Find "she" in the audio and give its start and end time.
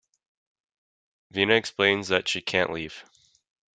2.27-2.41